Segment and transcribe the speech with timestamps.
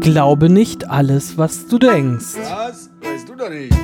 [0.00, 2.36] Glaube nicht alles, was du denkst.
[2.36, 2.90] Was?
[3.02, 3.74] Weißt du doch nicht.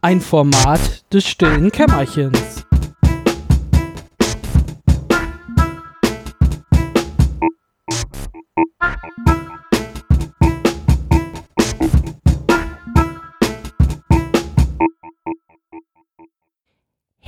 [0.00, 2.64] Ein Format des stillen Kämmerchens.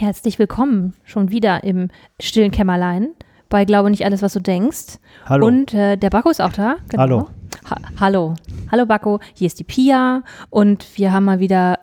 [0.04, 1.88] Herzlich willkommen schon wieder im
[2.20, 3.14] stillen Kämmerlein
[3.48, 4.98] bei Glaube nicht alles, was du denkst.
[5.24, 5.46] Hallo.
[5.46, 6.76] Und äh, der Bakko ist auch da.
[6.90, 7.02] Genau.
[7.02, 7.28] Hallo.
[7.70, 8.34] Ha hallo.
[8.70, 11.78] Hallo Bakko, hier ist die Pia und wir haben mal wieder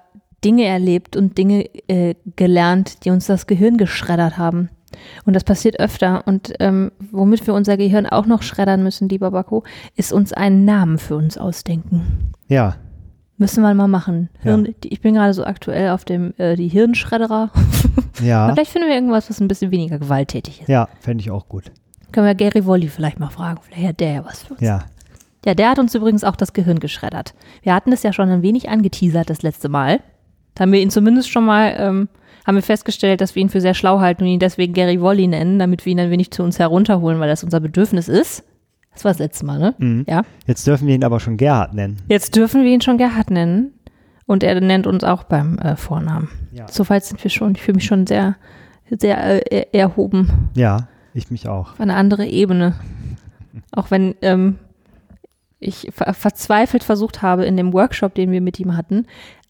[0.46, 4.70] Dinge erlebt und Dinge äh, gelernt, die uns das Gehirn geschreddert haben.
[5.26, 6.22] Und das passiert öfter.
[6.28, 9.64] Und ähm, womit wir unser Gehirn auch noch schreddern müssen, lieber Bakko,
[9.96, 12.34] ist uns einen Namen für uns ausdenken.
[12.48, 12.76] Ja,
[13.42, 14.30] Müssen wir mal machen.
[14.44, 14.52] Ja.
[14.52, 17.50] Hirn, ich bin gerade so aktuell auf dem äh, die Hirnschredderer.
[18.24, 20.70] ja, Vielleicht finden wir irgendwas, was ein bisschen weniger gewalttätig ist.
[20.70, 21.72] ja, fände ich auch gut.
[22.12, 23.60] Können wir Gary Wolli vielleicht mal fragen.
[23.64, 24.62] Vielleicht hat der ja was für uns.
[24.62, 24.84] Ja,
[25.44, 27.34] Ja, der hat uns übrigens auch das Gehirn geschreddert.
[27.64, 30.02] Wir hatten es ja schon ein wenig angeteasert das letzte Mal.
[30.54, 32.10] Da haben wir ihn zumindest schon mal, ähm,
[32.46, 35.26] haben wir festgestellt, dass wir ihn für sehr schlau halten und ihn deswegen Gary Wolli
[35.26, 38.44] nennen, damit wir ihn ein wenig zu uns herunterholen, weil das unser Bedürfnis ist.
[38.94, 39.76] Das war das letzte Mal, ne?
[39.78, 40.06] Mhm.
[40.08, 40.24] Ja.
[40.48, 41.98] jetzt dürfen wir ihn aber schon Gerhard nennen.
[42.08, 43.74] Jetzt dürfen wir ihn schon Gerhard nennen.
[44.28, 46.30] Und er nennt uns auch beim äh, Vornamen.
[46.54, 46.66] Ja.
[46.70, 47.54] Soweit sind wir schon.
[47.56, 48.36] Ich fühle mich schon sehr,
[48.90, 49.18] sehr
[49.52, 50.50] äh, er- erhoben.
[50.56, 51.74] Ja, ich mich auch.
[51.74, 52.76] auf eine andere Ebene.
[53.74, 54.58] Auch wenn ähm,
[55.60, 59.06] ich ver verzweifelt versucht habe, in dem Workshop, den wir mit ihm hatten,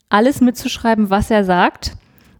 [0.10, 1.94] alles mitzuschreiben, was er sagt,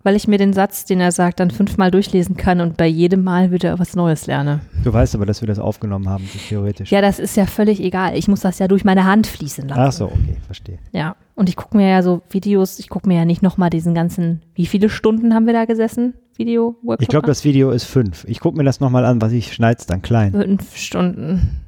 [0.04, 3.24] weil ich mir den Satz, den er sagt, dann fünfmal durchlesen kann und bei jedem
[3.24, 4.62] Mal wieder was Neues lerne.
[4.84, 6.92] Du weißt aber, dass wir das aufgenommen haben, so theoretisch.
[6.92, 8.18] Ja, das ist ja völlig egal.
[8.18, 9.82] Ich muss das ja durch meine Hand fließen lassen.
[9.82, 10.80] Ach so, okay, verstehe.
[10.92, 13.94] Ja, und ich gucke mir ja so Videos, ich gucke mir ja nicht nochmal diesen
[13.94, 16.14] ganzen, wie viele Stunden haben wir da gesessen?
[16.38, 17.02] Video-Workshop?
[17.02, 18.26] Ich glaube, das Video ist fünf.
[18.28, 20.32] Ich gucke mir das nochmal an, was ich schneid's dann klein.
[20.32, 21.62] Fünf Stunden.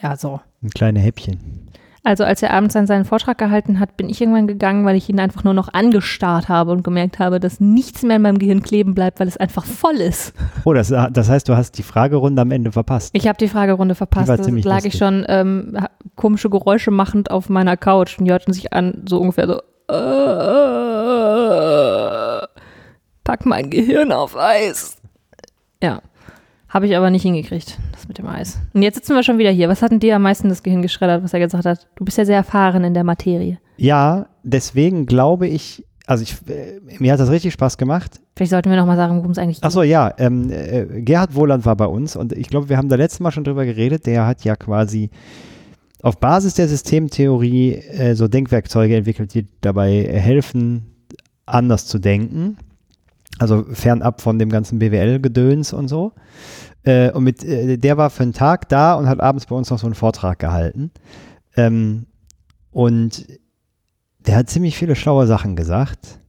[0.00, 0.40] Ja, so.
[0.62, 1.68] Ein kleine Häppchen.
[2.08, 5.10] Also als er abends dann seinen Vortrag gehalten hat, bin ich irgendwann gegangen, weil ich
[5.10, 8.62] ihn einfach nur noch angestarrt habe und gemerkt habe, dass nichts mehr in meinem Gehirn
[8.62, 10.32] kleben bleibt, weil es einfach voll ist.
[10.64, 13.10] Oh, das, das heißt, du hast die Fragerunde am Ende verpasst.
[13.12, 14.26] Ich habe die Fragerunde verpasst.
[14.26, 14.96] Da lag ich lustig.
[14.96, 15.76] schon ähm,
[16.16, 19.58] komische Geräusche machend auf meiner Couch und die hörten sich an, so ungefähr so.
[19.94, 19.98] Äh,
[23.22, 24.96] pack mein Gehirn auf Eis.
[25.82, 26.00] Ja.
[26.68, 28.60] Habe ich aber nicht hingekriegt, das mit dem Eis.
[28.74, 29.68] Und jetzt sitzen wir schon wieder hier.
[29.68, 31.88] Was hat denn dir am meisten das Gehirn geschreddert, was er gesagt hat?
[31.96, 33.58] Du bist ja sehr erfahren in der Materie.
[33.78, 38.20] Ja, deswegen glaube ich, also ich, äh, mir hat das richtig Spaß gemacht.
[38.36, 41.34] Vielleicht sollten wir noch mal sagen, worum es eigentlich Ach so, ja, ähm, äh, Gerhard
[41.34, 44.04] Wohland war bei uns und ich glaube, wir haben da letztes Mal schon drüber geredet.
[44.04, 45.10] Der hat ja quasi
[46.02, 50.94] auf Basis der Systemtheorie äh, so Denkwerkzeuge entwickelt, die dabei helfen,
[51.46, 52.58] anders zu denken.
[53.38, 56.12] Also fernab von dem ganzen BWL-Gedöns und so.
[56.82, 59.70] Äh, und mit, äh, der war für einen Tag da und hat abends bei uns
[59.70, 60.90] noch so einen Vortrag gehalten.
[61.56, 62.06] Ähm,
[62.70, 63.26] und
[64.18, 66.20] der hat ziemlich viele schlaue Sachen gesagt.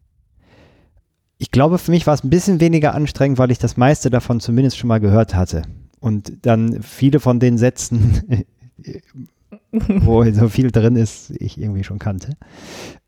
[1.37, 4.39] Ich glaube, für mich war es ein bisschen weniger anstrengend, weil ich das meiste davon
[4.39, 5.63] zumindest schon mal gehört hatte.
[5.99, 8.45] Und dann viele von den Sätzen,
[9.71, 12.37] wo so viel drin ist, ich irgendwie schon kannte.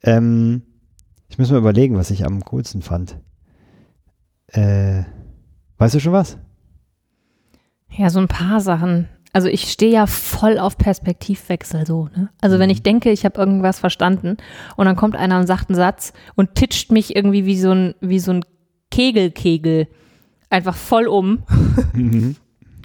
[0.03, 0.63] Ähm,
[1.29, 3.17] ich muss mal überlegen, was ich am coolsten fand.
[4.51, 5.03] Äh,
[5.77, 6.37] weißt du schon was?
[7.89, 9.09] Ja, so ein paar Sachen.
[9.33, 12.09] Also ich stehe ja voll auf Perspektivwechsel so.
[12.15, 12.29] Ne?
[12.41, 14.37] Also wenn ich denke, ich habe irgendwas verstanden
[14.75, 17.95] und dann kommt einer und sagt einen Satz und titscht mich irgendwie wie so ein,
[18.01, 18.45] wie so ein
[18.91, 19.87] Kegelkegel
[20.49, 21.43] einfach voll um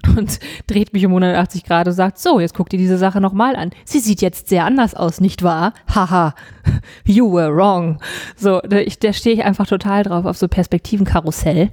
[0.16, 3.56] und dreht mich um 180 Grad und sagt, so, jetzt guck dir diese Sache nochmal
[3.56, 3.70] an.
[3.84, 5.72] Sie sieht jetzt sehr anders aus, nicht wahr?
[5.94, 6.34] Haha,
[7.04, 7.98] you were wrong.
[8.36, 11.70] So, da, da stehe ich einfach total drauf auf so Perspektivenkarussell.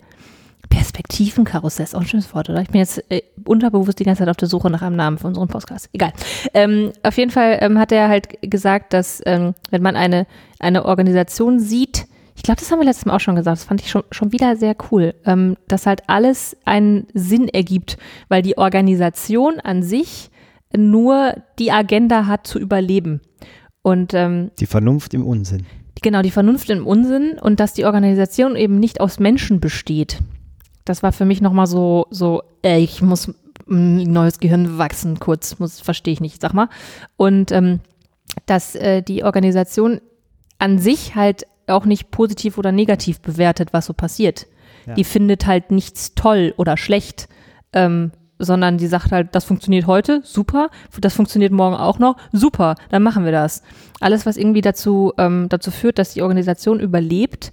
[0.70, 2.62] Perspektivenkarussell ist auch ein schönes Wort, oder?
[2.62, 5.28] Ich bin jetzt äh, unterbewusst die ganze Zeit auf der Suche nach einem Namen für
[5.28, 5.90] unseren Podcast.
[5.94, 6.14] Egal.
[6.54, 10.26] Ähm, auf jeden Fall ähm, hat er halt gesagt, dass ähm, wenn man eine,
[10.60, 12.08] eine Organisation sieht,
[12.44, 14.34] ich glaube, das haben wir letztes Mal auch schon gesagt, das fand ich schon, schon
[14.34, 17.97] wieder sehr cool, ähm, dass halt alles einen Sinn ergibt,
[18.28, 20.29] weil die Organisation an sich
[20.76, 23.22] nur die Agenda hat zu überleben.
[23.82, 25.66] Und ähm, Die Vernunft im Unsinn.
[26.02, 30.20] genau, die Vernunft im Unsinn und dass die Organisation eben nicht aus Menschen besteht.
[30.84, 33.32] Das war für mich nochmal so, so, äh, ich muss
[33.70, 36.67] ein neues Gehirn wachsen, kurz, muss, verstehe ich nicht, sag mal.
[37.16, 37.79] Und ähm,
[38.46, 40.02] dass äh, die Organisation
[40.59, 44.48] an sich halt auch nicht positiv oder negativ bewertet, was so passiert.
[44.86, 44.94] Ja.
[44.96, 47.28] Die findet halt nichts toll oder schlecht,
[47.74, 50.70] ähm, sondern die sagt halt, das funktioniert heute, super,
[51.00, 53.64] das funktioniert morgen auch noch, super, dann machen wir das.
[54.00, 57.52] Alles, was irgendwie dazu, ähm, dazu führt, dass die Organisation überlebt,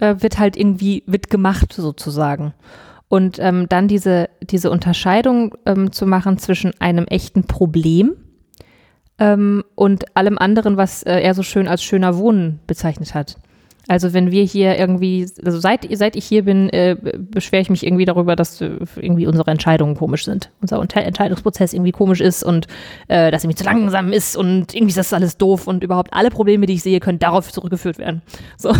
[0.00, 2.52] äh, wird halt irgendwie, wird gemacht sozusagen.
[3.08, 8.16] Und ähm, dann diese, diese Unterscheidung ähm, zu machen zwischen einem echten Problem
[9.18, 13.36] ähm, und allem anderen, was äh, er so schön als schöner Wohnen bezeichnet hat.
[13.88, 17.86] Also wenn wir hier irgendwie, also seit, seit ich hier bin, äh, beschwere ich mich
[17.86, 20.50] irgendwie darüber, dass äh, irgendwie unsere Entscheidungen komisch sind.
[20.60, 22.66] Unser Entscheidungsprozess irgendwie komisch ist und
[23.08, 26.28] äh, dass irgendwie zu langsam ist und irgendwie ist das alles doof und überhaupt alle
[26.28, 28.20] Probleme, die ich sehe, können darauf zurückgeführt werden.
[28.58, 28.74] So.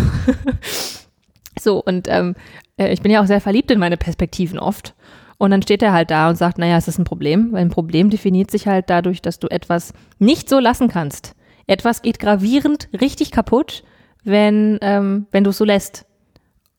[1.59, 2.35] so, und ähm,
[2.77, 4.93] äh, ich bin ja auch sehr verliebt in meine Perspektiven oft.
[5.39, 7.71] Und dann steht er halt da und sagt, naja, es ist ein Problem, weil ein
[7.71, 11.33] Problem definiert sich halt dadurch, dass du etwas nicht so lassen kannst.
[11.65, 13.83] Etwas geht gravierend richtig kaputt
[14.23, 16.05] wenn, ähm, wenn du es so lässt.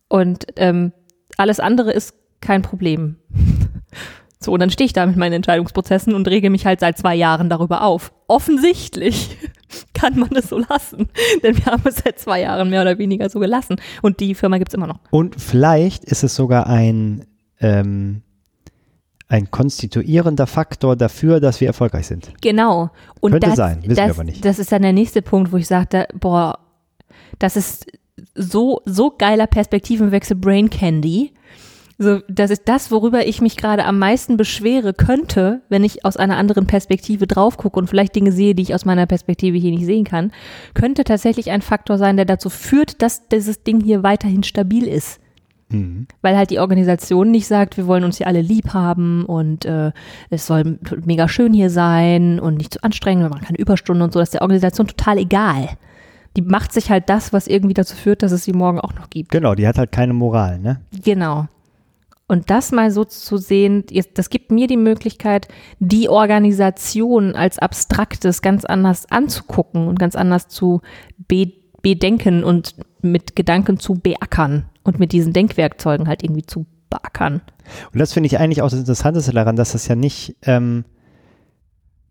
[0.08, 0.92] Und ähm,
[1.36, 3.16] alles andere ist kein Problem.
[4.40, 7.14] so, und dann stehe ich da mit meinen Entscheidungsprozessen und rege mich halt seit zwei
[7.14, 8.12] Jahren darüber auf.
[8.26, 9.36] Offensichtlich
[9.94, 11.08] kann man es so lassen.
[11.42, 13.76] Denn wir haben es seit zwei Jahren mehr oder weniger so gelassen.
[14.02, 15.00] Und die Firma gibt es immer noch.
[15.10, 17.26] Und vielleicht ist es sogar ein,
[17.60, 18.22] ähm,
[19.30, 22.32] ein konstituierender Faktor dafür, dass wir erfolgreich sind.
[22.40, 22.90] Genau.
[23.20, 24.44] Und Könnte das, sein, wissen das, wir aber nicht.
[24.44, 26.58] Das ist dann der nächste Punkt, wo ich sagte, boah,
[27.38, 27.86] das ist
[28.34, 31.32] so, so geiler Perspektivenwechsel Brain Candy.
[31.96, 36.16] So, das ist das, worüber ich mich gerade am meisten beschwere könnte, wenn ich aus
[36.16, 39.70] einer anderen Perspektive drauf gucke und vielleicht Dinge sehe, die ich aus meiner Perspektive hier
[39.70, 40.32] nicht sehen kann,
[40.74, 45.20] könnte tatsächlich ein Faktor sein, der dazu führt, dass dieses Ding hier weiterhin stabil ist.
[45.70, 46.06] Mhm.
[46.22, 49.92] Weil halt die Organisation nicht sagt, wir wollen uns hier alle lieb haben und äh,
[50.30, 54.12] es soll mega schön hier sein und nicht zu anstrengend, wir machen keine Überstunden und
[54.12, 55.68] so, das ist der Organisation total egal
[56.36, 59.10] die macht sich halt das, was irgendwie dazu führt, dass es sie morgen auch noch
[59.10, 59.30] gibt.
[59.30, 60.80] Genau, die hat halt keine Moral, ne?
[61.04, 61.46] Genau.
[62.28, 63.84] Und das mal so zu sehen,
[64.14, 65.48] das gibt mir die Möglichkeit,
[65.80, 70.80] die Organisation als Abstraktes ganz anders anzugucken und ganz anders zu
[71.26, 71.52] be
[71.82, 77.40] bedenken und mit Gedanken zu beackern und mit diesen Denkwerkzeugen halt irgendwie zu beackern.
[77.92, 80.84] Und das finde ich eigentlich auch das Interessanteste daran, dass das ja nicht, ähm,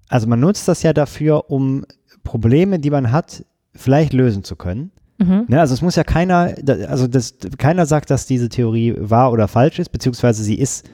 [0.08, 1.86] also man nutzt das ja dafür, um
[2.24, 4.92] Probleme, die man hat, vielleicht lösen zu können.
[5.18, 5.46] Mhm.
[5.48, 6.56] Ne, also es muss ja keiner,
[6.88, 10.90] also das, keiner sagt, dass diese Theorie wahr oder falsch ist, beziehungsweise sie ist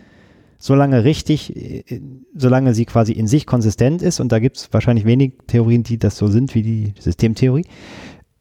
[0.58, 2.02] solange richtig, äh,
[2.34, 5.98] solange sie quasi in sich konsistent ist, und da gibt es wahrscheinlich wenig Theorien, die
[5.98, 7.66] das so sind wie die Systemtheorie,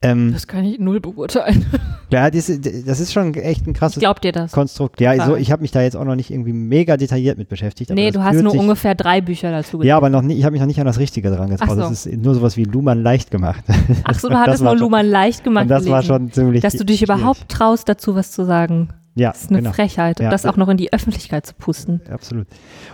[0.04, 1.64] ähm, das kann ich null beurteilen.
[2.10, 4.52] Ja, das, das ist schon echt ein krasses ich glaub dir das.
[4.52, 5.00] Konstrukt.
[5.00, 7.90] Ja, so, ich habe mich da jetzt auch noch nicht irgendwie mega detailliert mit beschäftigt.
[7.90, 9.88] Nee, du hast nur ungefähr drei Bücher dazu gelesen.
[9.88, 11.70] Ja, aber noch nie, ich habe mich noch nicht an das Richtige dran getraut.
[11.70, 11.76] So.
[11.76, 13.64] Das ist nur sowas wie Luhmann leicht gemacht.
[14.04, 15.62] Ach so, du hattest nur Luhmann leicht gemacht.
[15.64, 15.92] Und das gelesen.
[15.92, 17.16] war schon ziemlich Dass du dich schwierig.
[17.16, 18.90] überhaupt traust, dazu was zu sagen.
[19.16, 19.72] Ja, Das ist eine genau.
[19.72, 20.20] Frechheit.
[20.20, 20.30] Und Ja.
[20.30, 22.00] das auch noch in die Öffentlichkeit zu pusten.
[22.08, 22.46] Absolut.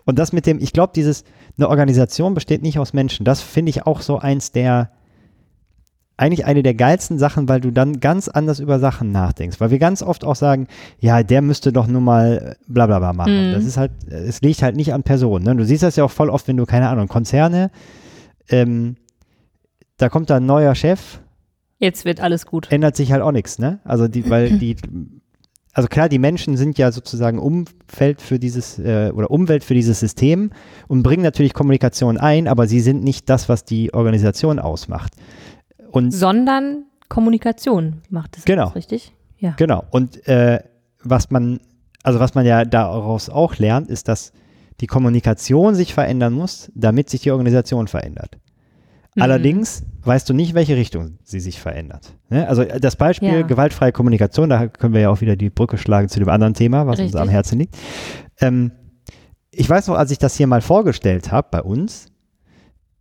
[0.07, 1.25] Und das mit dem, ich glaube, dieses,
[1.59, 3.25] eine Organisation besteht nicht aus Menschen.
[3.27, 4.91] Das finde ich auch so eins der,
[6.21, 9.61] eigentlich eine der geilsten Sachen, weil du dann ganz anders über Sachen nachdenkst.
[9.61, 10.69] Weil wir ganz oft auch sagen,
[10.99, 13.51] ja, der müsste doch nur mal bla bla bla machen.
[13.51, 13.55] Mhm.
[13.55, 15.45] Das ist halt, es liegt halt nicht an Personen.
[15.45, 15.57] Ne?
[15.57, 17.71] Du siehst das ja auch voll oft, wenn du, keine Ahnung, Konzerne,
[18.49, 18.97] ähm,
[19.97, 21.21] da kommt da ein neuer Chef,
[21.79, 22.71] Jetzt wird alles gut.
[22.71, 23.81] ändert sich halt auch nichts, ne?
[23.85, 24.77] Also die, weil die,
[25.73, 30.01] also klar, die Menschen sind ja sozusagen Umfeld für dieses äh, oder Umwelt für dieses
[30.01, 30.51] System
[30.89, 35.15] und bringen natürlich Kommunikation ein, aber sie sind nicht das, was die Organisation ausmacht.
[35.91, 38.69] Und Sondern Kommunikation macht es Genau.
[38.69, 39.13] richtig?
[39.39, 39.55] Ja.
[39.57, 39.85] genau.
[39.91, 40.61] Und äh,
[41.03, 41.61] was man,
[42.03, 44.33] also was man ja daraus auch lernt, ist, dass
[44.81, 48.39] die Kommunikation sich verändern muss, damit sich die Organisation verändert.
[49.15, 49.23] Mhm.
[49.23, 52.13] Allerdings weißt du nicht, welche Richtung sie sich verändert.
[52.29, 52.47] Ne?
[52.49, 53.43] Also äh, das Beispiel Ja.
[53.43, 56.87] gewaltfreie Kommunikation, da können wir ja auch wieder die Brücke schlagen zu dem anderen Thema,
[56.87, 57.21] was uns Richtig.
[57.21, 57.77] am Herzen liegt.
[58.41, 58.73] Ähm,
[59.51, 62.07] ich weiß noch, als ich das hier mal vorgestellt habe bei uns,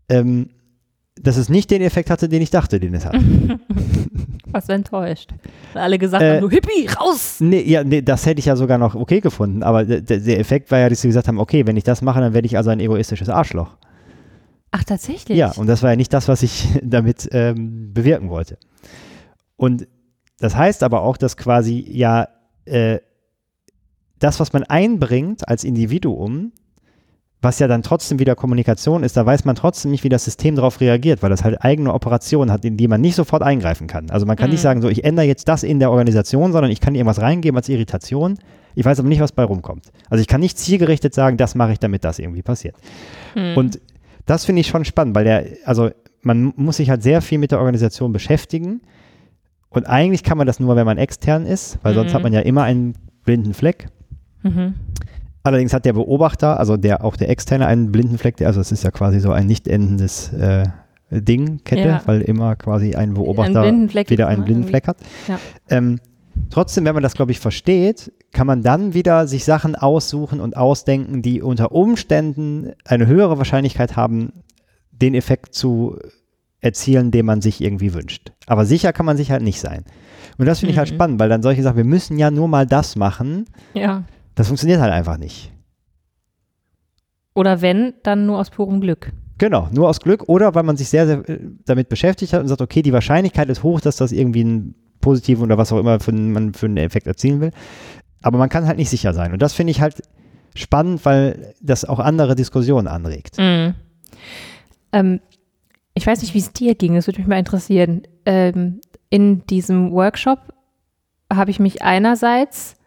[0.09, 0.49] ähm,
[1.21, 3.15] dass es nicht den Effekt hatte, den ich dachte, den es hat.
[4.51, 5.31] Was enttäuscht.
[5.73, 7.37] Weil alle gesagt Äh, haben, du Hippie, raus!
[7.39, 10.79] Nee, ja, nee, das hätte ich ja sogar noch okay gefunden, aber der, Effekt war
[10.79, 12.79] ja, dass sie gesagt haben, okay, wenn ich das mache, dann werde ich also ein
[12.79, 13.75] egoistisches Arschloch.
[14.71, 15.37] Ach, tatsächlich?
[15.37, 18.57] Ja, und das war ja nicht das, was ich damit ähm, bewirken wollte.
[19.55, 19.87] Und
[20.39, 22.29] das heißt aber auch, dass quasi ja
[22.65, 22.99] äh,
[24.19, 26.53] das, was man einbringt als Individuum,
[27.41, 30.55] was ja dann trotzdem wieder Kommunikation ist, da weiß man trotzdem nicht, wie das System
[30.55, 34.09] darauf reagiert, weil das halt eigene Operationen hat, in die man nicht sofort eingreifen kann.
[34.09, 34.63] Also man kann nicht Mhm.
[34.63, 37.69] sagen, so ich ändere jetzt das in der Organisation, sondern ich kann irgendwas reingeben als
[37.69, 38.37] Irritation.
[38.75, 39.85] Ich weiß aber nicht, was bei rumkommt.
[40.09, 42.75] Also ich kann nicht zielgerichtet sagen, das mache ich, damit das irgendwie passiert.
[43.35, 43.55] Hm.
[43.55, 43.79] Und
[44.25, 45.91] das finde ich schon spannend, weil der, also
[46.21, 48.81] man muss sich halt sehr viel mit der Organisation beschäftigen.
[49.69, 52.15] Und eigentlich kann man das nur, wenn man extern ist, weil sonst Mhm.
[52.15, 53.87] hat man ja immer einen blinden Fleck.
[54.43, 54.73] Mhm.
[55.43, 58.71] Allerdings hat der Beobachter, also der auch der Externe, einen blinden Fleck, der, also es
[58.71, 60.65] ist ja quasi so ein nicht endendes äh,
[61.11, 62.01] Ding, Kette, Ja.
[62.05, 64.69] weil immer quasi ein Beobachter Fleck wieder einen blinden irgendwie.
[64.71, 64.97] Fleck hat.
[65.27, 65.39] Ja.
[65.69, 65.99] Ähm,
[66.51, 70.55] Trotzdem, wenn man das, glaube ich, versteht, kann man dann wieder sich Sachen aussuchen und
[70.55, 74.31] ausdenken, die unter Umständen eine höhere Wahrscheinlichkeit haben,
[74.91, 75.97] den Effekt zu
[76.61, 78.31] erzielen, den man sich irgendwie wünscht.
[78.47, 79.83] Aber sicher kann man sich halt nicht sein.
[80.37, 80.95] Und das finde ich halt Mhm.
[80.95, 84.03] spannend, weil dann solche Sachen, wir müssen ja nur mal das machen, Ja.
[84.39, 85.51] Das funktioniert halt einfach nicht.
[87.33, 89.11] Oder wenn, dann nur aus purem Glück.
[89.37, 92.47] Genau, nur aus Glück oder weil man sich sehr, sehr äh, damit beschäftigt hat und
[92.47, 95.99] sagt, okay, die Wahrscheinlichkeit ist hoch, dass das irgendwie einen positiven oder was auch immer
[95.99, 97.51] für, man für einen Effekt erzielen will.
[98.21, 99.33] Aber man kann halt nicht sicher sein.
[99.33, 100.03] Und das finde ich halt
[100.55, 103.37] spannend, weil das auch andere Diskussionen anregt.
[103.39, 103.73] Mhm.
[104.93, 105.19] Ähm,
[105.95, 108.03] ich weiß nicht, wie es dir ging, das würde mich mal interessieren.
[108.25, 108.79] Ähm,
[109.09, 110.53] in diesem Workshop
[111.29, 112.77] habe ich mich einerseits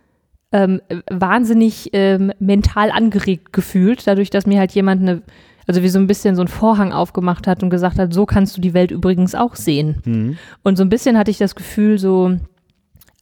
[0.53, 0.81] ähm,
[1.11, 5.23] wahnsinnig ähm, mental angeregt gefühlt, dadurch, dass mir halt jemand eine,
[5.67, 8.57] also wie so ein bisschen so ein Vorhang aufgemacht hat und gesagt hat, so kannst
[8.57, 10.03] du die Welt übrigens auch sehen.
[10.05, 10.39] Mhm.
[10.63, 12.37] Und so ein bisschen hatte ich das Gefühl, so,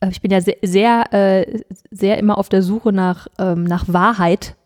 [0.00, 1.60] äh, ich bin ja sehr, sehr, äh,
[1.90, 4.56] sehr immer auf der Suche nach, ähm, nach Wahrheit,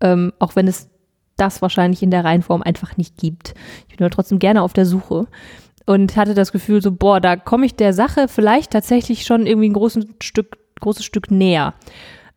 [0.00, 0.88] ähm, auch wenn es
[1.36, 3.54] das wahrscheinlich in der Reihenform einfach nicht gibt.
[3.88, 5.26] Ich bin aber trotzdem gerne auf der Suche
[5.86, 9.70] und hatte das Gefühl, so, boah, da komme ich der Sache vielleicht tatsächlich schon irgendwie
[9.70, 11.74] ein großes Stück, großes Stück näher.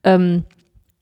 [0.04, 0.44] Ähm,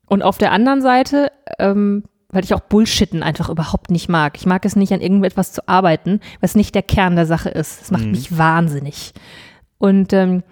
[0.08, 4.36] und auf der anderen Seite, ähm, weil ich auch Bullshitten einfach überhaupt nicht mag.
[4.38, 7.82] Ich mag es nicht, an irgendetwas zu arbeiten, was nicht der Kern der Sache ist.
[7.82, 8.12] Das macht Mhm.
[8.12, 9.14] mich wahnsinnig.
[9.78, 10.44] Und ähm,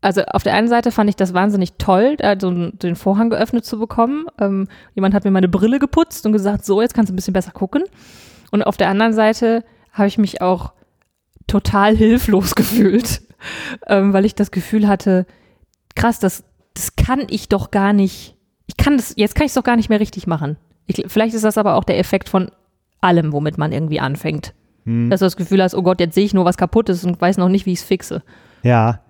[0.00, 3.30] also auf der einen Seite fand ich das wahnsinnig toll, da so einen- den Vorhang
[3.30, 4.26] geöffnet zu bekommen.
[4.38, 7.34] Ähm, jemand hat mir meine Brille geputzt und gesagt, so, jetzt kannst du ein bisschen
[7.34, 7.82] besser gucken.
[8.52, 10.72] Und auf der anderen Seite habe ich mich auch
[11.46, 13.22] total hilflos gefühlt,
[13.86, 15.26] ähm, weil ich das Gefühl hatte,
[15.94, 19.54] krass, das, das kann ich doch gar nicht, ich kann das, jetzt kann ich es
[19.54, 20.56] doch gar nicht mehr richtig machen.
[20.86, 22.50] Ich, vielleicht ist das aber auch der Effekt von
[23.00, 24.54] allem, womit man irgendwie anfängt.
[24.84, 25.10] Hm.
[25.10, 27.20] Dass du das Gefühl hast, oh Gott, jetzt sehe ich nur, was kaputt ist und
[27.20, 28.22] weiß noch nicht, wie ich es fixe.
[28.62, 29.00] Ja.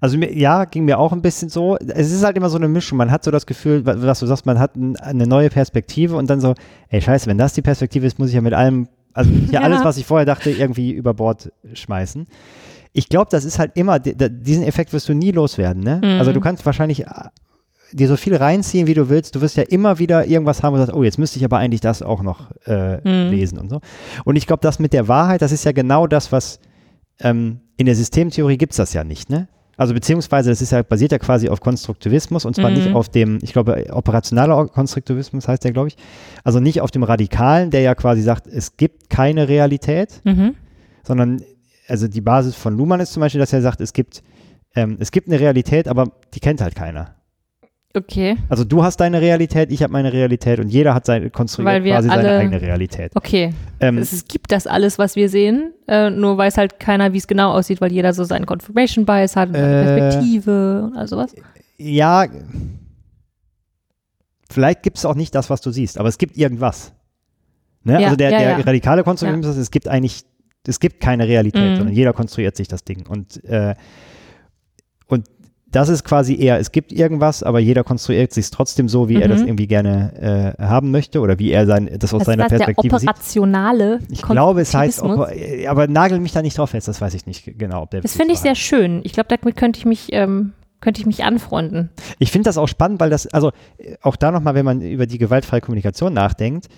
[0.00, 1.76] Also ja, ging mir auch ein bisschen so.
[1.76, 2.98] Es ist halt immer so eine Mischung.
[2.98, 6.16] Man hat so das Gefühl, wa- was du sagst, man hat ein, eine neue Perspektive
[6.16, 6.54] und dann so,
[6.88, 9.60] ey scheiße, wenn das die Perspektive ist, muss ich ja mit allem, also ja, Ja.
[9.62, 12.26] alles, was ich vorher dachte, irgendwie über Bord schmeißen.
[12.92, 16.00] Ich glaube, das ist halt immer, di- di- diesen Effekt wirst du nie loswerden, ne?
[16.02, 16.18] Mhm.
[16.18, 17.10] Also du kannst wahrscheinlich äh,
[17.92, 19.34] dir so viel reinziehen, wie du willst.
[19.34, 21.58] Du wirst ja immer wieder irgendwas haben, wo du sagst, oh, jetzt müsste ich aber
[21.58, 23.30] eigentlich das auch noch äh, Mhm.
[23.30, 23.80] lesen und so.
[24.24, 26.60] Und ich glaube, das mit der Wahrheit, das ist ja genau das, was
[27.20, 29.48] ähm, in der Systemtheorie gibt es das ja nicht, ne?
[29.76, 32.76] Also beziehungsweise das ist ja, basiert ja quasi auf Konstruktivismus und zwar Mhm.
[32.76, 35.96] nicht auf dem, ich glaube, operationaler Konstruktivismus heißt der, glaube ich.
[36.42, 40.54] Also nicht auf dem Radikalen, der ja quasi sagt, es gibt keine Realität, Mhm.
[41.04, 41.42] sondern
[41.88, 44.22] also die Basis von Luhmann ist zum Beispiel, dass er sagt, es gibt,
[44.76, 47.14] ähm, es gibt eine Realität, aber die kennt halt keiner.
[47.94, 48.36] Okay.
[48.50, 51.84] Also du hast deine Realität, ich habe meine Realität und jeder hat seine konstruiert Weil
[51.84, 53.12] wir quasi seine alle- eigene Realität.
[53.14, 53.54] Okay.
[53.80, 57.18] Ähm, Es, es gibt das alles, was wir sehen, äh, nur weiß halt keiner, wie
[57.18, 60.96] es genau aussieht, weil jeder so seinen Confirmation Bias hat und seine Äh, Perspektive und
[60.98, 61.34] all sowas.
[61.78, 62.26] ja,
[64.50, 66.92] vielleicht gibt es auch nicht das, was du siehst, aber es gibt irgendwas.
[67.84, 67.94] Ne?
[67.94, 68.56] Ja, also der, ja, der ja.
[68.58, 70.24] radikale Konstruktivismus, ist, es gibt eigentlich,
[70.68, 71.76] es gibt keine Realität, Mhm.
[71.76, 73.06] sondern jeder konstruiert sich das Ding.
[73.08, 73.74] Und, äh,
[75.06, 75.26] und
[75.70, 79.28] das ist quasi eher, es gibt irgendwas, aber jeder konstruiert sich trotzdem so, wie er
[79.28, 79.48] das Mhm.
[79.48, 82.58] irgendwie gerne äh, haben möchte oder wie er sein, das aus Das seiner ist das
[82.60, 83.08] der Perspektive sieht.
[83.10, 87.26] operationale Ich glaube, es heißt, aber nagel mich da nicht drauf fest, das weiß ich
[87.26, 87.82] nicht genau.
[87.82, 88.60] Ob der Das finde ich sehr heißt.
[88.60, 89.00] schön.
[89.04, 91.90] Ich glaube, damit könnte ich mich, ähm, könnte ich mich anfreunden.
[92.18, 95.04] Ich finde das auch spannend, weil das, also äh, auch da nochmal, wenn man über
[95.06, 96.68] die gewaltfreie Kommunikation nachdenkt,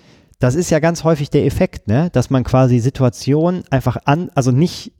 [0.41, 2.09] das ist ja ganz häufig der Effekt, ne?
[2.11, 4.91] dass man quasi Situationen einfach an, also nicht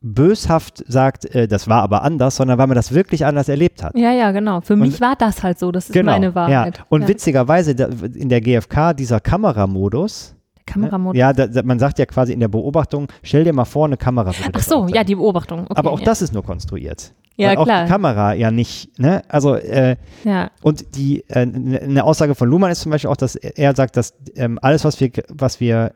[0.00, 3.96] böshaft sagt, äh, das war aber anders, sondern weil man das wirklich anders erlebt hat.
[3.96, 4.60] Ja, ja, genau.
[4.60, 5.72] Für mich war das halt so.
[5.72, 6.78] Das ist meine Wahrheit.
[6.78, 6.84] Ja.
[6.88, 7.08] Und ja.
[7.08, 11.18] witzigerweise da, in der GfK dieser Kameramodus, Der Kameramodus.
[11.18, 13.96] ja, da, da, man sagt ja quasi in der Beobachtung, stell dir mal vor, eine
[13.96, 15.64] Kamera Ach so, ja, die Beobachtung.
[15.64, 16.06] Okay, aber auch ja.
[16.06, 17.12] das ist nur konstruiert.
[17.36, 17.84] Ja, auch klar.
[17.84, 19.22] die Kamera ja nicht, ne?
[19.28, 20.50] Also äh, Ja.
[20.62, 23.96] und die äh, ne- eine Aussage von Luhmann ist zum Beispiel auch, dass er sagt,
[23.96, 25.92] dass ähm, alles, was wir, was wir,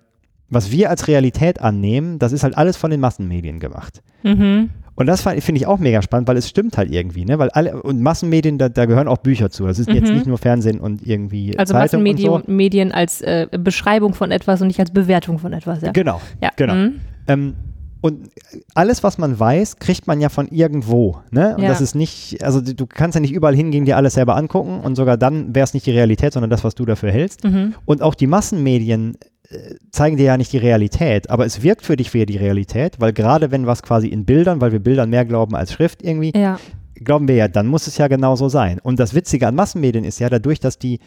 [0.49, 4.03] was wir als Realität annehmen, das ist halt alles von den Massenmedien gemacht.
[4.23, 4.71] Mhm.
[4.97, 7.39] Und das finde ich auch mega spannend, weil es stimmt halt irgendwie, ne?
[7.41, 9.67] Weil alle und Massenmedien, da, da gehören auch Bücher zu.
[9.67, 10.15] Das ist jetzt Mhm.
[10.15, 12.53] nicht nur Fernsehen und irgendwie Also Zeitung und Massenmedien so.
[12.53, 15.83] Medien als äh, Beschreibung von etwas und nicht als Bewertung von etwas.
[15.83, 15.91] Ja.
[15.91, 16.51] Genau, ja.
[16.57, 16.75] genau.
[16.75, 17.01] Mhm.
[17.27, 17.55] Ähm,
[18.05, 18.29] und
[18.75, 21.23] alles, was man weiß, kriegt man ja von irgendwo.
[21.31, 21.55] Ne?
[21.57, 21.71] Und Ja.
[21.71, 24.95] das ist nicht, also du kannst ja nicht überall hingehen, dir alles selber angucken und
[24.95, 27.45] sogar dann wäre es nicht die Realität, sondern das, was du dafür hältst.
[27.45, 27.75] Mhm.
[27.87, 29.17] Und auch die Massenmedien
[29.49, 32.97] äh, zeigen dir ja nicht die Realität, aber es wirkt für dich wie die Realität,
[33.01, 36.33] weil gerade wenn was quasi in Bildern, weil wir Bildern mehr glauben als Schrift irgendwie,
[36.37, 36.59] Ja.
[36.97, 38.81] glauben wir ja, dann muss es ja genau so sein.
[38.83, 41.01] Und das Witzige an Massenmedien ist ja dadurch, dass die,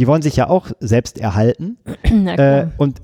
[0.00, 1.76] die wollen sich ja auch selbst erhalten.
[2.26, 3.00] Äh, und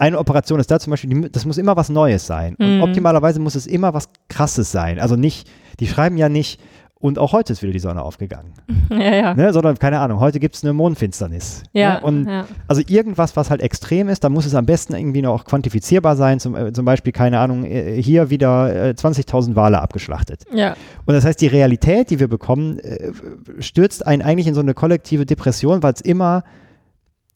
[0.00, 2.54] eine Operation ist da zum Beispiel, die, das muss immer was Neues sein.
[2.58, 2.82] Und Mhm.
[2.82, 4.98] optimalerweise muss es immer was Krasses sein.
[4.98, 6.60] Also nicht, Die schreiben ja nicht,
[7.02, 8.52] und auch heute ist wieder die Sonne aufgegangen.
[8.90, 9.34] Ja, ja.
[9.34, 9.52] Ne?
[9.54, 11.62] Sondern, keine Ahnung, heute gibt es eine Mondfinsternis.
[11.72, 12.00] Ja, Ne?
[12.02, 12.44] Und ja.
[12.68, 16.40] also irgendwas, was halt extrem ist, da muss es am besten irgendwie noch quantifizierbar sein.
[16.40, 20.44] Zum, äh, zum Beispiel, keine Ahnung, äh, hier wieder äh, 20.000 Wale abgeschlachtet.
[20.52, 20.74] ja.
[21.06, 23.12] Und das heißt, die Realität, die wir bekommen, äh,
[23.60, 26.42] stürzt einen eigentlich in so eine kollektive Depression, weil es immer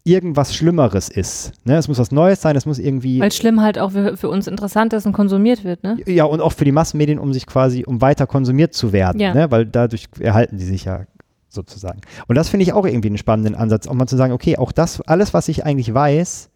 [0.04, 1.52] irgendwas Schlimmeres ist.
[1.64, 1.76] Ne?
[1.76, 3.20] Es muss was Neues sein, es muss irgendwie.
[3.20, 5.96] Weil schlimm halt auch für, für uns interessant ist und konsumiert wird, ne?
[6.06, 9.32] Ja, und auch für die Massenmedien, um sich quasi, um weiter konsumiert zu werden, Ja.
[9.32, 9.50] ne?
[9.50, 11.06] weil dadurch erhalten die sich ja
[11.48, 12.02] sozusagen.
[12.28, 14.72] Und das finde ich auch irgendwie einen spannenden Ansatz, auch mal zu sagen, okay, auch
[14.72, 16.50] das, alles, was ich eigentlich weiß,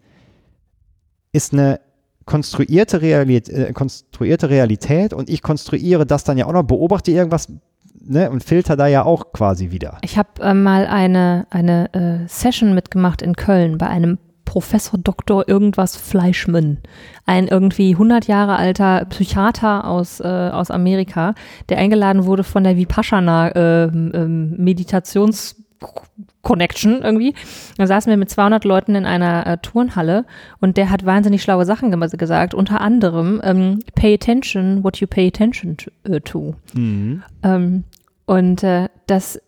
[1.32, 1.80] ist eine
[2.26, 7.50] konstruierte Realität, äh, konstruierte Realität und ich konstruiere das dann ja auch noch, beobachte irgendwas
[8.04, 9.98] ne, und filter da ja auch quasi wieder.
[10.02, 15.46] Ich habe äh, mal eine, eine äh, Session mitgemacht in Köln bei einem Professor Dr.
[15.46, 16.78] irgendwas Fleischmann.
[17.26, 21.34] Ein irgendwie 100 Jahre alter Psychiater aus, äh, aus Amerika,
[21.68, 25.54] der eingeladen wurde von der Vipassana ähm, ähm, Meditations
[26.42, 27.34] Connection irgendwie.
[27.76, 30.24] Da saßen wir mit 200 Leuten in einer äh, Turnhalle
[30.60, 32.54] und der hat wahnsinnig schlaue Sachen gesagt.
[32.54, 35.90] Unter anderem, ähm, pay attention what you pay attention to.
[36.04, 36.54] Äh, to.
[36.74, 37.84] Ähm,
[38.26, 39.40] und äh, das,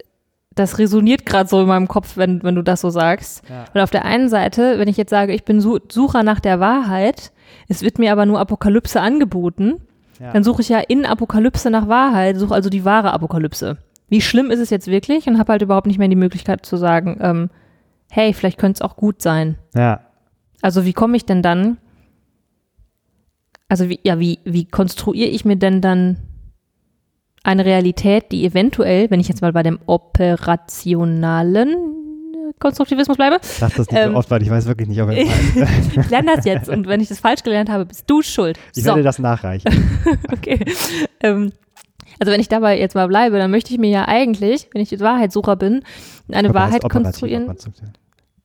[0.55, 3.43] das resoniert gerade so in meinem Kopf, wenn, wenn du das so sagst.
[3.49, 3.65] Ja.
[3.73, 6.61] Weil auf der einen Seite, wenn ich jetzt sage, ich bin Su Sucher nach der
[6.61, 7.33] Wahrheit,
[7.69, 9.77] es wird mir aber nur Apokalypse angeboten,
[10.21, 10.33] Ja.
[10.33, 13.79] dann suche ich ja in Apokalypse nach Wahrheit, suche also die wahre Apokalypse.
[14.11, 15.27] Wie schlimm ist es jetzt wirklich?
[15.27, 17.49] Und habe halt überhaupt nicht mehr die Möglichkeit zu sagen, ähm,
[18.11, 19.57] hey, vielleicht könnte es auch gut sein.
[19.75, 20.01] Ja,
[20.61, 21.79] Also wie komme ich denn dann?
[23.69, 26.17] Also wie, ja, wie, wie konstruiere ich mir denn dann
[27.45, 31.75] eine Realität, die eventuell, wenn ich jetzt mal bei dem operationalen
[32.59, 35.25] Konstruktivismus bleibe, sag das nicht Ähm, so oft, weil ich weiß wirklich nicht, ob er
[35.55, 35.97] meint.
[35.97, 38.59] ich lerne das jetzt und wenn ich das falsch gelernt habe, bist du schuld.
[38.75, 39.73] Ich So, werde das nachreichen.
[40.33, 40.63] okay.
[41.23, 41.53] Ähm,
[42.21, 45.01] also wenn ich dabei jetzt mal bleibe, dann möchte ich mir ja eigentlich, wenn ich
[45.01, 45.83] Wahrheitssucher bin,
[46.31, 47.57] eine heißt Wahrheit konstruieren.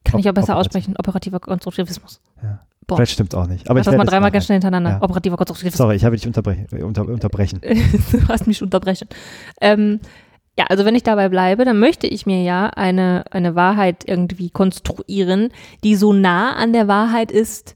[0.04, 0.68] Kann ich auch besser Operativ.
[0.68, 0.96] aussprechen.
[0.98, 2.22] Operativer Konstruktivismus.
[2.42, 2.62] Ja.
[2.88, 2.98] Boah.
[2.98, 3.68] Vielleicht stimmt auch nicht.
[3.68, 4.92] Aber Mach ich das mal dreimal ganz schnell hintereinander.
[4.92, 5.02] Ja.
[5.02, 5.78] Operativer Konstruktivismus.
[5.78, 7.60] Sorry, ich habe dich unterbre unter unterbrechen.
[8.12, 9.10] du hast mich unterbrechen.
[9.60, 10.00] Ähm,
[10.58, 14.52] ja, also wenn ich dabei bleibe, dann möchte ich mir ja eine, eine Wahrheit irgendwie
[14.52, 15.50] konstruieren,
[15.84, 17.76] die so nah an der Wahrheit ist,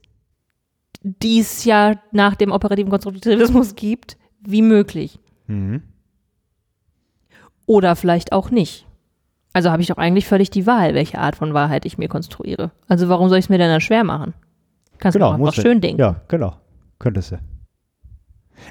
[1.01, 5.19] die es ja nach dem operativen Konstruktivismus gibt, wie möglich.
[5.49, 5.83] Mhm.
[7.65, 8.88] Oder vielleicht auch nicht.
[9.53, 12.71] Also habe ich doch eigentlich völlig die Wahl, welche Art von Wahrheit ich mir konstruiere.
[12.88, 14.33] Also warum soll ich es mir denn dann schwer machen?
[14.99, 15.51] Kannst du Genau, du.
[15.51, 15.99] schön denken.
[15.99, 16.55] Ja, genau.
[16.99, 17.39] Könntest du.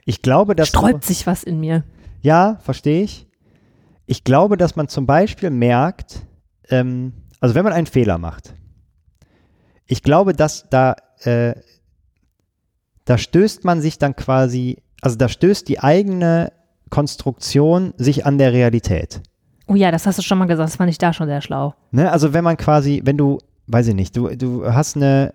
[0.05, 0.69] Ich glaube, dass.
[0.69, 1.85] Sträubt sich was in mir.
[2.21, 3.27] Ja, verstehe ich.
[4.07, 6.27] Ich glaube, dass man zum Beispiel merkt,
[6.71, 8.55] ähm, also wenn man einen Fehler macht,
[9.87, 11.55] ich glaube, dass da, äh,
[13.05, 16.53] da stößt man sich dann quasi, also da stößt die eigene
[16.91, 19.21] Konstruktion sich an der Realität.
[19.67, 21.75] Oh ja, das hast du schon mal gesagt, das fand ich da schon sehr schlau.
[21.91, 22.11] Ne?
[22.11, 25.33] Also wenn man quasi, wenn du, weiß ich nicht, du, du hast eine,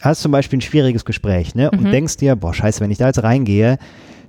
[0.00, 1.70] hast zum Beispiel ein schwieriges Gespräch, ne?
[1.72, 1.78] Mhm.
[1.80, 3.76] Und denkst dir, boah, scheiße, wenn ich da jetzt reingehe,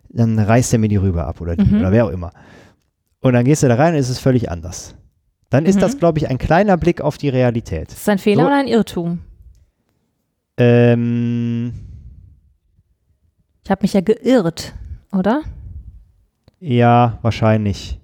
[0.10, 1.80] dann reißt der mir die Rübe ab oder die, Mhm.
[1.80, 2.32] oder wer auch immer.
[3.22, 4.96] Und dann gehst du da rein und ist es völlig anders.
[5.50, 5.80] Dann ist Mhm.
[5.82, 7.90] das, glaube ich, ein kleiner Blick auf die Realität.
[7.90, 9.20] Ist das ein Fehler So- oder ein Irrtum?
[10.58, 11.74] Ähm,
[13.64, 14.74] Ich habe mich ja geirrt,
[15.12, 15.42] oder?
[16.60, 18.00] Ja, wahrscheinlich.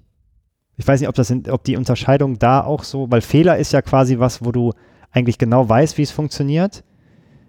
[0.76, 3.72] Ich weiß nicht, ob, das sind, ob die Unterscheidung da auch so, weil Fehler ist
[3.72, 4.72] ja quasi was, wo du
[5.10, 6.82] eigentlich genau weißt, wie es funktioniert,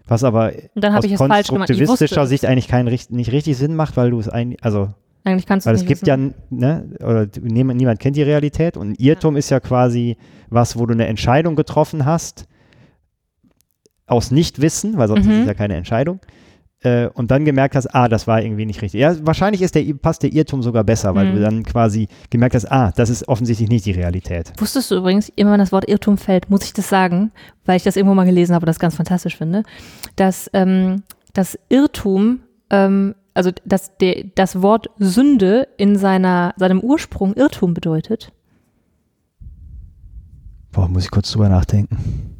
[0.06, 2.28] was aber Und dann habe aus konstruktivistischer.
[2.28, 5.70] Sicht eigentlich kein, nicht richtig Sinn macht, weil du es eigentlich, also, Eigentlich kannst du
[5.70, 6.34] weil es gibt ja, wissen.
[6.50, 10.18] ne, oder niemand, niemand kennt die Realität und ein Irrtum ist ja quasi
[10.50, 12.46] was, wo du eine Entscheidung getroffen hast,
[14.06, 15.32] aus Nichtwissen, weil sonst Mhm.
[15.32, 16.20] ist es ja keine Entscheidung,
[16.84, 19.00] äh, und dann gemerkt hast, ah, das war irgendwie nicht richtig.
[19.02, 21.36] Ja, wahrscheinlich ist der, passt der Irrtum sogar besser, weil Mhm.
[21.36, 24.54] du dann quasi gemerkt hast, ah, das ist offensichtlich nicht die Realität.
[24.58, 27.32] Wusstest du übrigens, immer wenn das Wort Irrtum fällt, muss ich das sagen,
[27.65, 29.63] weil ich das irgendwo mal gelesen habe und das ganz fantastisch finde,
[30.15, 37.34] dass ähm, das Irrtum, ähm, also dass der, das Wort Sünde in seiner, seinem Ursprung
[37.34, 38.32] Irrtum bedeutet.
[40.72, 42.33] Boah, muss ich kurz drüber nachdenken.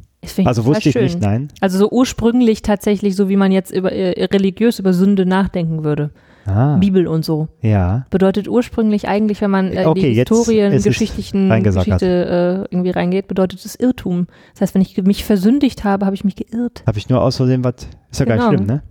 [0.44, 1.04] Also wusste ich schön.
[1.04, 1.48] nicht, nein.
[1.60, 6.10] Also so ursprünglich tatsächlich, so wie man jetzt über äh, religiös über Sünde nachdenken würde.
[6.46, 7.48] Ah, Bibel und so.
[7.62, 8.04] ja.
[8.10, 11.48] Bedeutet ursprünglich eigentlich, wenn man äh, in Okay, die Historien, ist es geschichtlichen.
[11.62, 14.26] Geschichte äh, irgendwie reingeht, bedeutet es Irrtum.
[14.52, 16.82] Das heißt, wenn ich mich versündigt habe, habe ich mich geirrt.
[16.86, 17.74] Habe ich nur aus Versehen was,
[18.10, 18.56] ist ja gar nicht Genau.
[18.58, 18.82] schlimm, ne?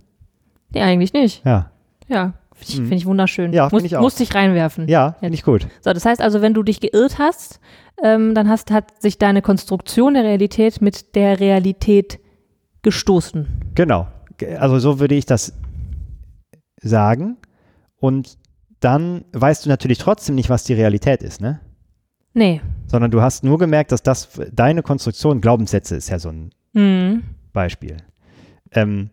[0.74, 1.44] Nee, eigentlich nicht.
[1.46, 1.70] Ja.
[2.08, 2.86] Ja, finde ich, Mhm.
[2.88, 3.52] find ich wunderschön.
[3.52, 4.00] Ja, Muss, ich auch.
[4.00, 4.88] Musste ich reinwerfen.
[4.88, 5.68] Ja, finde ich gut.
[5.80, 7.60] So, das heißt also, wenn du dich geirrt hast,
[8.04, 12.20] ähm, dann hast, hat sich deine Konstruktion der Realität mit der Realität
[12.82, 13.46] gestoßen.
[13.74, 14.06] Genau.
[14.36, 15.52] Ge- Also so würde ich das
[16.80, 17.38] sagen.
[17.96, 18.38] Und
[18.80, 21.60] dann weißt du natürlich trotzdem nicht, was die Realität ist, ne?
[22.34, 22.60] Nee.
[22.86, 27.22] Sondern du hast nur gemerkt, dass das deine Konstruktion, Glaubenssätze ist ja so ein Mhm.
[27.52, 27.96] Beispiel.
[28.72, 29.10] Ähm,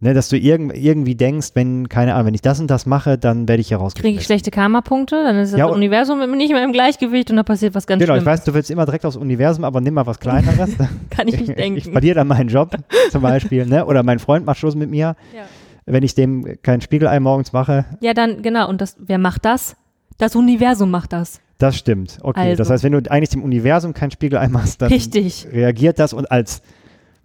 [0.00, 3.18] ne, dass du irgend, irgendwie denkst, wenn, keine Ahnung, wenn ich das und das mache,
[3.18, 6.64] dann werde ich hier Kriege ich schlechte Karma-Punkte, dann ist das Ja, Universum nicht mehr
[6.64, 8.38] im Gleichgewicht und da passiert was ganz Genau, ich Schlimmes.
[8.40, 10.70] weiß, du willst immer direkt aufs Universum, aber nimm mal was Kleineres.
[11.10, 11.92] Kann ich nicht Ich denken.
[11.92, 12.76] verliere dann meinen Job
[13.10, 13.84] zum Beispiel, ne?
[13.86, 15.42] Oder mein Freund macht Schluss mit mir, Ja.
[15.86, 17.84] wenn ich dem kein Spiegelei morgens mache.
[18.00, 18.68] ja, dann, genau.
[18.68, 19.76] Und das, wer macht das?
[20.18, 21.40] Das Universum macht das.
[21.58, 22.18] Das stimmt.
[22.22, 22.50] Okay.
[22.52, 22.72] Das Also.
[22.74, 25.48] heißt, wenn du eigentlich dem Universum kein Spiegelei machst, dann Richtig.
[25.52, 26.62] reagiert das und als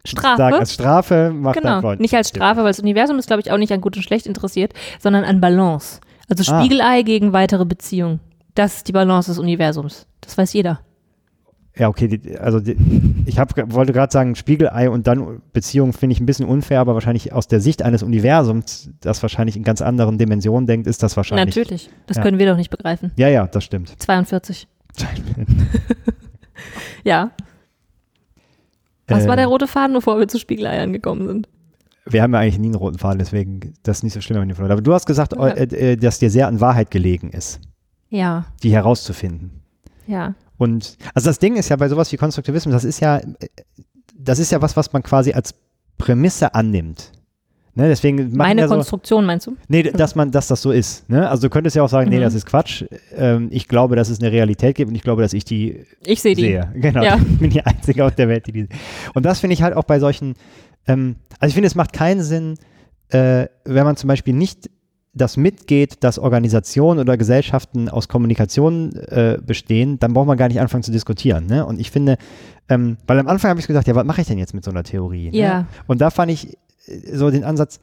[0.06, 0.38] Strafe.
[0.38, 2.02] Sagen, als Strafe macht dein Genau, Freund.
[2.02, 4.26] nicht als Strafe, weil das Universum ist, glaube ich, auch nicht an gut und schlecht
[4.28, 6.02] interessiert, sondern an Balance.
[6.30, 6.60] Also Ah.
[6.60, 8.20] Spiegelei gegen weitere Beziehungen.
[8.56, 10.06] Das ist die Balance des Universums.
[10.22, 10.82] Das weiß jeder.
[11.76, 12.76] Ja, okay, die, also die,
[13.26, 16.94] ich hab, wollte gerade sagen, Spiegelei und dann Beziehung finde ich ein bisschen unfair, aber
[16.94, 21.18] wahrscheinlich aus der Sicht eines Universums, das wahrscheinlich in ganz anderen Dimensionen denkt, ist das
[21.18, 21.56] wahrscheinlich.
[21.56, 21.89] Natürlich.
[22.06, 22.24] Das Ja.
[22.24, 23.12] können wir doch nicht begreifen.
[23.16, 23.89] Ja, ja, das stimmt.
[24.00, 24.68] 42.
[27.04, 27.32] Ja.
[29.08, 31.50] Was Äh, war der rote Faden, bevor wir zu Spiegeleiern gekommen sind?
[32.06, 34.48] Wir haben ja eigentlich nie einen roten Faden, deswegen das ist nicht so schlimm, wenn
[34.50, 34.72] wir verloren.
[34.74, 35.48] Aber du hast gesagt, Ja.
[35.48, 37.60] äh, äh, dass dir sehr an Wahrheit gelegen ist,
[38.10, 39.62] Ja, die herauszufinden.
[40.08, 40.36] ja.
[40.58, 43.24] Und also das Ding ist ja bei sowas wie Konstruktivismus, das ist ja, äh,
[44.16, 45.56] das ist ja was, was man quasi als
[45.98, 47.12] Prämisse annimmt.
[47.76, 49.56] Ne, deswegen Meine ja so, Konstruktion, meinst du?
[49.68, 51.10] Nee, dass man, dass das so ist.
[51.10, 51.28] Ne?
[51.28, 52.22] Also du könntest ja auch sagen, nee, Mhm.
[52.22, 52.84] das ist Quatsch.
[53.16, 56.22] Ähm, ich glaube, dass es eine Realität gibt und ich glaube, dass ich die Ich
[56.22, 56.42] sehe die.
[56.44, 56.72] sehe.
[56.76, 57.04] Genau.
[57.04, 57.18] Ja.
[57.32, 58.68] Ich bin die Einzige auf der Welt, die die.
[59.16, 60.36] Und das finde ich halt auch bei solchen.
[60.88, 62.56] Ähm, also ich finde, es macht keinen Sinn,
[63.10, 64.70] äh, wenn man zum Beispiel nicht
[65.16, 70.60] das mitgeht, dass Organisationen oder Gesellschaften aus Kommunikation äh, bestehen, dann braucht man gar nicht
[70.60, 71.46] anfangen zu diskutieren.
[71.46, 71.66] Ne?
[71.66, 72.18] Und ich finde,
[72.68, 74.72] ähm, weil am Anfang habe ich gedacht, ja, was mache ich denn jetzt mit so
[74.72, 75.30] einer Theorie?
[75.30, 75.38] Ne?
[75.38, 75.68] Ja.
[75.86, 76.58] Und da fand ich
[77.12, 77.80] so den Ansatz,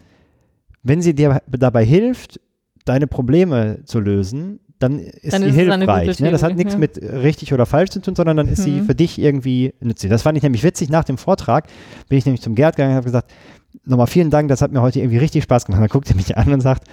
[0.83, 2.41] wenn sie dir dabei hilft,
[2.85, 6.21] deine Probleme zu lösen, dann ist Dann sie ist hilfreich.
[6.21, 6.31] Ne?
[6.31, 6.79] Das hat nichts ja.
[6.79, 8.87] mit richtig oder falsch zu tun, sondern dann ist sie Mhm.
[8.87, 10.11] für dich irgendwie nützlich.
[10.11, 10.89] Das fand ich nämlich witzig.
[10.89, 11.67] Nach dem Vortrag
[12.09, 13.31] bin ich nämlich zum Gerd gegangen und habe gesagt,
[13.85, 15.83] nochmal vielen Dank, das hat mir heute irgendwie richtig Spaß gemacht.
[15.83, 16.85] Dann guckt er mich an und sagt,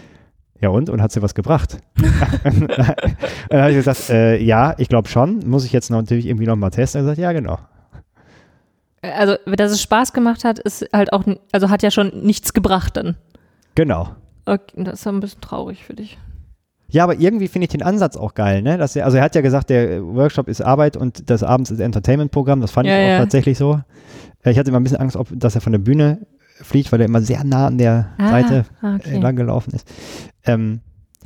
[0.60, 0.90] ja und?
[0.90, 1.78] Und hat sie was gebracht?
[2.44, 5.48] dann habe ich gesagt, äh, ja, ich glaube schon.
[5.48, 7.00] Muss ich jetzt natürlich irgendwie nochmal testen?
[7.00, 7.58] Er hat gesagt, ja, genau.
[9.02, 12.98] Also, dass es Spaß gemacht hat, ist halt auch, also hat ja schon nichts gebracht
[12.98, 13.16] dann.
[13.76, 14.10] Genau.
[14.46, 16.18] Okay, das ist ein bisschen traurig für dich.
[16.90, 18.78] Ja, aber irgendwie finde ich den Ansatz auch geil, ne?
[18.78, 21.80] Dass er, also er hat ja gesagt, der Workshop ist Arbeit und das abends ist
[21.80, 22.62] Entertainment-Programm.
[22.62, 23.20] Das fand Ja, ich auch ja.
[23.20, 23.82] tatsächlich so.
[24.44, 26.26] Äh, Ich hatte immer ein bisschen Angst, ob, dass er von der Bühne
[26.62, 29.20] fliegt, weil er immer sehr nah an der Seite ah, äh, okay.
[29.20, 29.88] lang gelaufen ist.
[30.46, 30.80] Ähm,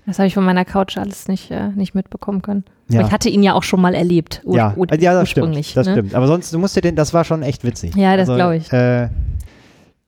[0.05, 2.63] Das habe ich von meiner Couch alles nicht, äh, nicht mitbekommen können.
[2.89, 3.01] ja.
[3.01, 4.41] Ich hatte ihn ja auch schon mal erlebt.
[4.43, 4.73] ur- ja.
[4.99, 5.55] ja, das stimmt.
[5.75, 5.93] Das ne?
[5.93, 6.15] stimmt.
[6.15, 7.95] Aber sonst, du musst dir den, das war schon echt witzig.
[7.95, 8.71] Ja, das Also, glaub ich.
[8.73, 9.09] Äh,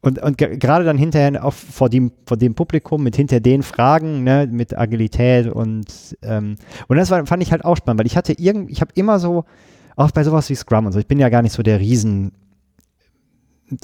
[0.02, 3.64] und und ge- gerade dann hinterher auch vor dem, vor dem Publikum mit hinter den
[3.64, 5.86] Fragen, ne, mit Agilität und
[6.24, 6.56] ähm,
[6.90, 9.18] und das war, fand ich halt auch spannend, weil ich hatte irgend, ich habe immer
[9.20, 9.46] so,
[9.96, 12.34] auch bei sowas wie Scrum und so, ich bin ja gar nicht so der Riesen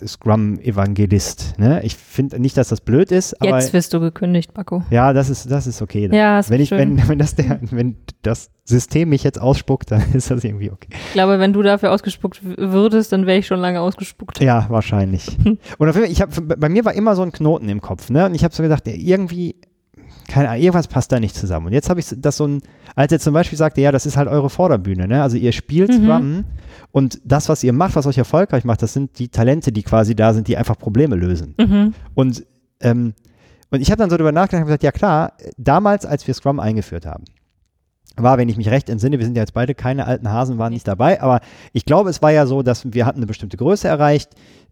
[0.05, 1.55] Scrum-Evangelist.
[1.57, 1.81] Ne?
[1.83, 4.81] Ich finde nicht, dass das blöd ist, aber Jetzt wirst du gekündigt, Baku.
[4.89, 6.09] ja, das ist, das ist okay.
[6.11, 6.97] Ja, ist wenn, ich, schön.
[6.97, 10.89] wenn, wenn, das der, wenn das System mich jetzt ausspuckt, dann ist das irgendwie okay.
[10.91, 14.41] Ich glaube, wenn du dafür ausgespuckt würdest, dann wäre ich schon lange ausgespuckt.
[14.41, 15.37] Ja, wahrscheinlich.
[15.77, 18.09] Und auf jeden Fall, ich hab, bei mir war immer so ein Knoten im Kopf,
[18.09, 18.25] ne?
[18.25, 19.55] Und ich habe so gedacht, irgendwie,
[20.29, 21.67] keine Ahnung, irgendwas passt da nicht zusammen.
[21.67, 22.61] Und jetzt habe ich das so ein,
[22.95, 25.21] als er zum Beispiel sagte, ja, das ist halt eure Vorderbühne, ne?
[25.21, 26.05] Also ihr spielt Mhm.
[26.05, 26.45] Scrum
[26.91, 30.15] und das, was ihr macht, was euch erfolgreich macht, das sind die Talente, die quasi
[30.15, 31.55] da sind, die einfach Probleme lösen.
[31.59, 31.93] Mhm.
[32.13, 32.45] Und,
[32.81, 33.13] ähm,
[33.71, 36.59] und ich habe dann so darüber nachgedacht und gesagt, ja klar, damals, als wir Scrum
[36.59, 37.25] eingeführt haben,
[38.15, 40.73] war, wenn ich mich recht entsinne, wir sind ja jetzt beide keine alten Hasen, waren
[40.73, 41.39] nicht dabei, aber
[41.73, 44.31] ich glaube, es war ja so, dass wir hatten eine bestimmte Größe erreicht.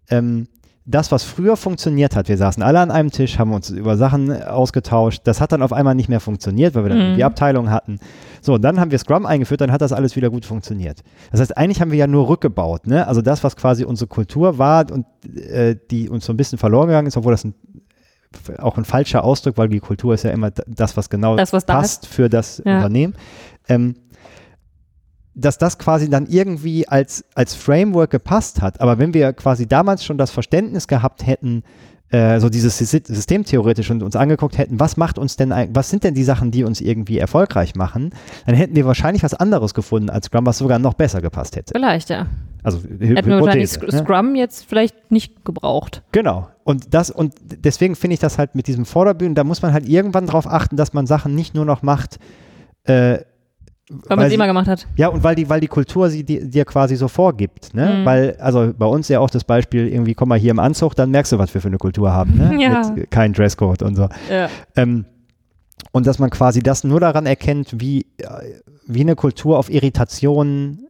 [0.10, 0.48] Ähm,
[0.90, 4.32] das, was früher funktioniert hat, wir saßen alle an einem Tisch, haben uns über Sachen
[4.42, 7.16] ausgetauscht, das hat dann auf einmal nicht mehr funktioniert, weil wir dann Mhm.
[7.18, 8.00] die Abteilung hatten.
[8.42, 11.04] So, und dann haben wir Scrum eingeführt, dann hat das alles wieder gut funktioniert.
[11.32, 13.06] Das heißt, eigentlich haben wir ja nur rückgebaut, ne?
[13.06, 16.88] Also das, was quasi unsere Kultur war und äh, die uns so ein bisschen verloren
[16.88, 17.54] gegangen ist, obwohl das ein,
[18.58, 21.66] auch ein falscher Ausdruck, weil die Kultur ist ja immer das, was genau Das, was
[21.66, 22.78] passt für das Ja.
[22.78, 23.14] Unternehmen.
[23.68, 23.96] Ähm,
[25.40, 28.82] dass das quasi dann irgendwie als, als Framework gepasst hat.
[28.82, 31.64] Aber wenn wir quasi damals schon das Verständnis gehabt hätten,
[32.10, 36.04] äh, so dieses Sy- Systemtheoretisch und uns angeguckt hätten, was macht uns denn, was sind
[36.04, 38.12] denn die Sachen, die uns irgendwie erfolgreich machen,
[38.46, 41.74] dann hätten wir wahrscheinlich was anderes gefunden als Scrum, was sogar noch besser gepasst hätte.
[41.76, 42.28] Vielleicht, ja.
[42.64, 43.92] Also Hätten wir wahrscheinlich ne?
[44.00, 46.02] Scrum jetzt vielleicht nicht gebraucht.
[46.12, 46.50] Genau.
[46.64, 49.88] Und das, und deswegen finde ich das halt mit diesem Vorderbühnen, da muss man halt
[49.88, 52.18] irgendwann darauf achten, dass man Sachen nicht nur noch macht,
[52.86, 53.20] äh,
[53.90, 54.86] Weil man es sie- immer gemacht hat.
[54.98, 58.00] Ja, und weil die, weil die Kultur sie dir, dir quasi so vorgibt, ne?
[58.02, 58.06] Mhm.
[58.06, 61.10] Weil, also bei uns ja auch das Beispiel, irgendwie, komm mal hier im Anzug, dann
[61.12, 62.58] merkst du, was wir für eine Kultur haben, ne?
[62.62, 62.90] Ja.
[62.94, 64.10] Mit kein Dresscode und so.
[64.30, 64.50] Ja.
[64.76, 65.06] Ähm,
[65.94, 68.26] Und dass man quasi das nur daran erkennt, wie, äh,
[68.88, 70.88] wie eine Kultur auf Irritationen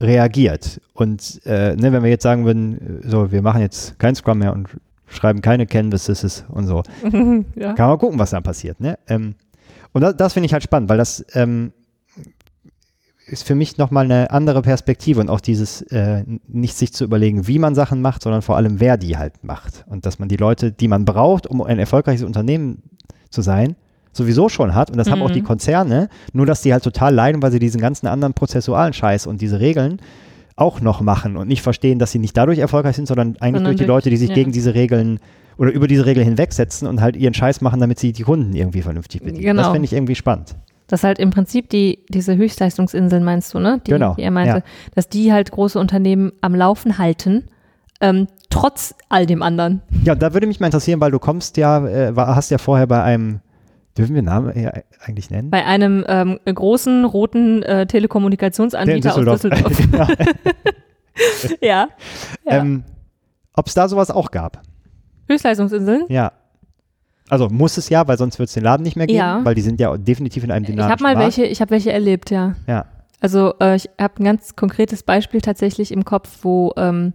[0.00, 0.80] reagiert.
[0.94, 4.52] Und äh, ne, wenn wir jetzt sagen würden, so, wir machen jetzt kein Scrum mehr
[4.52, 4.68] und
[5.08, 6.82] schreiben keine Canvases und so,
[7.56, 7.72] ja.
[7.72, 8.80] kann man gucken, was dann passiert.
[8.80, 8.98] Ne?
[9.08, 9.34] Ähm,
[9.92, 11.72] und das, das finde ich halt spannend, weil das ähm,
[13.30, 17.46] ist für mich nochmal eine andere Perspektive und auch dieses, äh, nicht sich zu überlegen,
[17.46, 19.84] wie man Sachen macht, sondern vor allem, wer die halt macht.
[19.88, 22.82] Und dass man die Leute, die man braucht, um ein erfolgreiches Unternehmen
[23.30, 23.76] zu sein,
[24.12, 24.90] sowieso schon hat.
[24.90, 25.34] Und das haben auch Mhm.
[25.34, 29.26] die Konzerne, nur dass die halt total leiden, weil sie diesen ganzen anderen prozessualen Scheiß
[29.26, 30.00] und diese Regeln
[30.56, 33.64] auch noch machen und nicht verstehen, dass sie nicht dadurch erfolgreich sind, sondern eigentlich Sondern
[33.64, 34.34] durch die durch- Leute, die sich ja.
[34.34, 35.20] gegen diese Regeln
[35.56, 38.82] oder über diese Regeln hinwegsetzen und halt ihren Scheiß machen, damit sie die Kunden irgendwie
[38.82, 39.56] vernünftig bedienen.
[39.56, 39.72] Das Genau.
[39.72, 40.56] finde ich irgendwie spannend.
[40.88, 43.80] Das halt im Prinzip die, diese Höchstleistungsinseln meinst du, ne?
[43.86, 44.62] Die, Genau, die er meinte, ja.
[44.94, 47.44] dass die halt große Unternehmen am Laufen halten,
[48.00, 49.82] ähm, trotz all dem anderen.
[50.04, 53.02] Ja, da würde mich mal interessieren, weil du kommst ja, äh, hast ja vorher bei
[53.02, 53.40] einem,
[53.96, 54.72] dürfen wir Namen ja
[55.04, 55.50] eigentlich nennen?
[55.50, 59.78] Bei einem ähm, großen roten äh, Telekommunikationsanbieter aus Düsseldorf.
[59.90, 60.06] Genau.
[61.60, 61.88] ja.
[62.44, 62.52] ja.
[62.60, 62.84] ähm,
[63.54, 64.62] Ob es da sowas auch gab?
[65.28, 66.06] Höchstleistungsinseln?
[66.08, 66.32] Ja.
[67.30, 69.40] Also muss es ja, weil sonst wird es den Laden nicht mehr geben, Ja.
[69.44, 71.36] weil die sind ja definitiv in einem Ich dynamischen habe mal Markt.
[71.36, 72.54] welche, ich habe welche erlebt, ja.
[72.66, 72.86] Ja.
[73.20, 77.12] Also äh, ich habe ein ganz konkretes Beispiel tatsächlich im Kopf, wo ähm,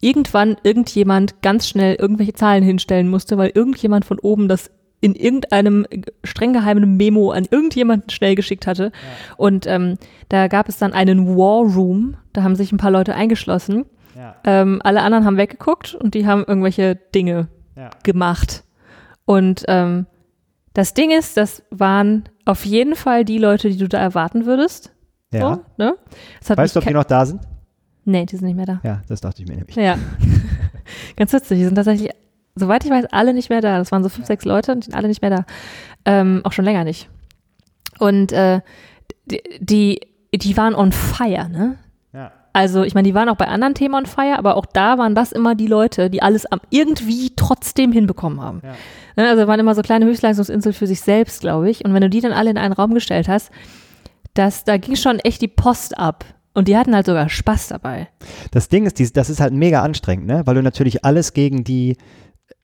[0.00, 4.70] irgendwann irgendjemand ganz schnell irgendwelche Zahlen hinstellen musste, weil irgendjemand von oben das
[5.02, 5.86] in irgendeinem
[6.24, 8.92] streng geheimen Memo an irgendjemanden schnell geschickt hatte.
[9.38, 9.96] Und ähm,
[10.28, 13.86] da gab es dann einen War Room, da haben sich ein paar Leute eingeschlossen.
[14.16, 14.36] Ja.
[14.44, 17.90] Ähm, alle anderen haben weggeguckt und die haben irgendwelche Dinge Ja.
[18.02, 18.62] gemacht.
[19.30, 20.06] Und ähm,
[20.72, 24.90] das Ding ist, das waren auf jeden Fall die Leute, die du da erwarten würdest.
[25.32, 25.54] ja.
[25.54, 25.94] So, ne?
[26.44, 27.40] Weißt du, ob die noch da sind?
[28.04, 28.80] Nee, die sind nicht mehr da.
[28.82, 29.76] Ja, das dachte ich mir nämlich.
[29.76, 29.96] Ja.
[31.16, 31.58] Ganz witzig.
[31.58, 32.10] Die sind tatsächlich,
[32.56, 33.78] soweit ich weiß, alle nicht mehr da.
[33.78, 35.44] Das waren so fünf, sechs Leute und die sind alle nicht mehr da.
[36.04, 37.08] Ähm, auch schon länger nicht.
[38.00, 38.62] Und äh,
[39.26, 40.00] die, die,
[40.34, 41.78] die waren on fire, ne?
[42.52, 45.14] Also, ich meine, die waren auch bei anderen Themen on fire, aber auch da waren
[45.14, 48.60] das immer die Leute, die alles am, irgendwie trotzdem hinbekommen haben.
[48.64, 48.72] Ja.
[49.16, 51.84] Ne, Also waren immer so kleine Höchstleistungsinseln für sich selbst, glaube ich.
[51.84, 53.50] Und wenn du die dann alle in einen Raum gestellt hast,
[54.34, 56.24] das, da ging schon echt die Post ab.
[56.52, 58.08] Und die hatten halt sogar Spaß dabei.
[58.50, 60.42] Das Ding ist, das ist halt mega anstrengend, ne?
[60.46, 61.96] weil du natürlich alles gegen die,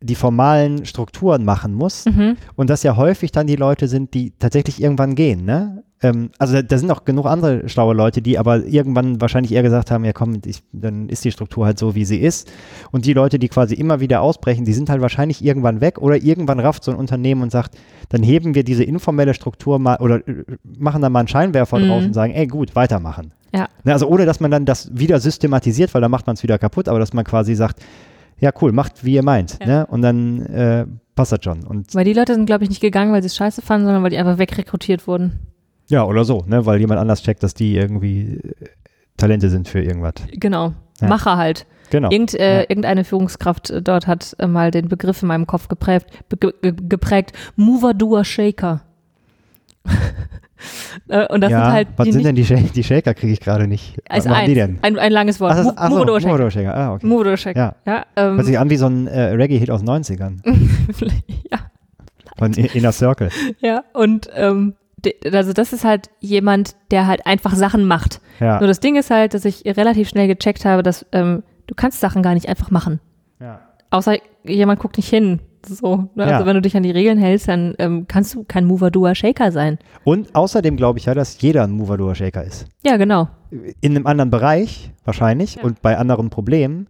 [0.03, 2.37] die formalen Strukturen machen musst Mhm.
[2.55, 5.45] und das ja häufig dann die Leute sind, die tatsächlich irgendwann gehen.
[5.45, 5.83] Ne?
[6.03, 9.63] Ähm, also da, da sind auch genug andere schlaue Leute, die aber irgendwann wahrscheinlich eher
[9.63, 12.53] gesagt haben, ja komm, ich, dann ist die Struktur halt so, wie sie ist.
[12.93, 16.17] Und die Leute, die quasi immer wieder ausbrechen, die sind halt wahrscheinlich irgendwann weg oder
[16.17, 17.77] irgendwann rafft so ein Unternehmen und sagt,
[18.11, 20.45] dann heben wir diese informelle Struktur mal oder äh,
[20.79, 21.89] machen da mal einen Scheinwerfer Mhm.
[21.89, 23.33] drauf und sagen, ey gut, weitermachen.
[23.55, 23.69] Ja.
[23.85, 26.59] Ne, also ohne, dass man dann das wieder systematisiert, weil dann macht man es wieder
[26.59, 27.81] kaputt, aber dass man quasi sagt,
[28.39, 29.59] ja cool, macht wie ihr meint.
[29.61, 29.67] Ja.
[29.67, 29.87] Ne?
[29.87, 31.65] Und dann äh, passt das schon.
[31.65, 34.03] Und Weil die Leute sind, glaube ich, nicht gegangen, weil sie es scheiße fanden, sondern
[34.03, 35.41] weil die einfach wegrekrutiert wurden.
[35.89, 36.67] ja, oder so, ne?
[36.67, 38.53] weil jemand anders checkt, dass die irgendwie äh,
[39.17, 40.15] Talente sind für irgendwas.
[40.33, 40.75] Genau.
[41.01, 41.09] Ja.
[41.09, 41.67] Macher halt.
[41.91, 42.11] Genau.
[42.11, 42.67] Irgend, äh, Ja.
[42.69, 46.07] Irgendeine Führungskraft äh, dort hat äh, mal den Begriff in meinem Kopf geprägt,
[46.61, 48.83] geprägt Mover, Doer, Shaker.
[51.09, 53.67] äh, und das ja, sind halt was sind denn die, die Shaker, kriege ich gerade
[53.67, 53.97] nicht.
[54.09, 54.79] Was machen die denn?
[54.83, 55.53] Ein, ein langes Wort.
[55.55, 56.75] Ach, ach so, Shaker.
[56.75, 57.37] Ah, okay.
[57.37, 57.77] Shaker.
[57.87, 57.93] Ja.
[57.93, 60.41] Ja, ähm, Hört sich an wie so ein äh, Reggae-Hit aus den 90ern.
[61.51, 61.59] ja,
[62.39, 63.31] Von Inner Circle.
[63.61, 63.85] ja.
[63.93, 64.75] Und ähm,
[65.33, 68.21] also das ist halt jemand, der halt einfach Sachen macht.
[68.41, 68.59] Ja.
[68.59, 72.01] Nur das Ding ist halt, dass ich relativ schnell gecheckt habe, dass ähm, du kannst
[72.01, 73.01] Sachen gar nicht einfach machen.
[73.41, 73.61] ja.
[73.89, 75.39] Außer jemand guckt nicht hin.
[75.69, 76.25] So, ne?
[76.27, 76.35] Ja.
[76.35, 79.15] Also wenn du dich an die Regeln hältst, dann ähm, kannst du kein Mover, Doer,
[79.15, 79.79] Shaker sein.
[80.05, 82.67] Und außerdem glaube ich ja, dass jeder ein Mover Doer Shaker ist.
[82.85, 83.29] Ja, genau.
[83.81, 85.63] In einem anderen Bereich wahrscheinlich Ja.
[85.63, 86.87] und bei anderen Problemen.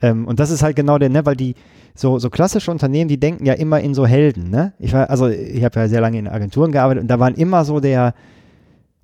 [0.00, 1.54] Ähm, und das ist halt genau der, ne, weil die
[1.94, 4.74] so, so klassische Unternehmen, die denken ja immer in so Helden, ne?
[4.78, 7.64] Ich war, also ich habe ja sehr lange in Agenturen gearbeitet und da waren immer
[7.64, 8.12] so der,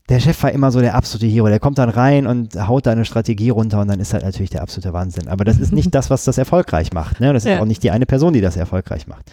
[0.08, 1.46] der Chef war immer so der absolute Hero.
[1.48, 4.50] Der kommt dann rein und haut da eine Strategie runter und dann ist halt natürlich
[4.50, 5.28] der absolute Wahnsinn.
[5.28, 7.20] Aber das ist nicht das, was das erfolgreich macht.
[7.20, 7.32] Ne?
[7.32, 7.60] Das ist Ja.
[7.60, 9.30] auch nicht die eine Person, die das erfolgreich macht.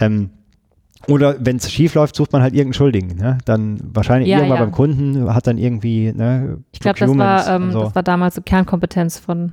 [0.00, 0.30] Ähm,
[1.08, 3.16] oder wenn es schief läuft, sucht man halt irgendeinen Schuldigen.
[3.16, 3.38] Ne?
[3.44, 4.64] Dann wahrscheinlich Ja, irgendwann ja.
[4.64, 7.82] beim Kunden hat dann irgendwie ne, Ich glaube, das war, ähm, so.
[7.82, 9.52] das war damals so Kernkompetenz von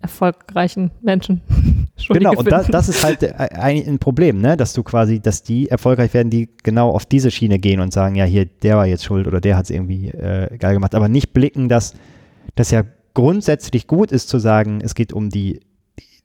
[0.00, 1.42] erfolgreichen Menschen.
[2.10, 2.72] Genau, und das, finden.
[2.72, 4.56] das ist halt äh, ein, ein Problem, ne?
[4.56, 8.14] dass du quasi, dass die erfolgreich werden, die genau auf diese Schiene gehen und sagen,
[8.14, 11.08] ja, hier, der war jetzt schuld oder der hat es irgendwie äh, geil gemacht, aber
[11.08, 11.94] nicht blicken, dass
[12.54, 15.60] das ja grundsätzlich gut ist zu sagen, es geht um die,